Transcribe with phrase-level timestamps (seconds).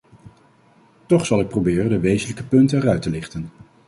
[1.05, 3.49] Toch zal ik proberen de wezenlijke punten eruit te lichten.